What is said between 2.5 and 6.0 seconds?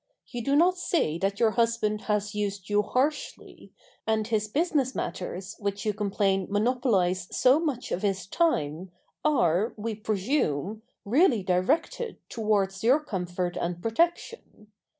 you harshly, and his business matters which you